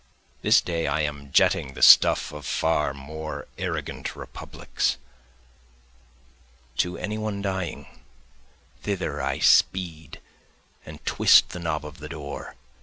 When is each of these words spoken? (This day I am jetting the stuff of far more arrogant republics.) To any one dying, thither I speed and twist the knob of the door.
(This 0.41 0.61
day 0.61 0.87
I 0.87 1.01
am 1.01 1.31
jetting 1.31 1.75
the 1.75 1.83
stuff 1.83 2.31
of 2.31 2.43
far 2.47 2.91
more 2.91 3.47
arrogant 3.59 4.15
republics.) 4.15 4.97
To 6.77 6.97
any 6.97 7.19
one 7.19 7.43
dying, 7.43 7.85
thither 8.81 9.21
I 9.21 9.37
speed 9.37 10.19
and 10.87 11.05
twist 11.05 11.49
the 11.49 11.59
knob 11.59 11.85
of 11.85 11.99
the 11.99 12.09
door. 12.09 12.55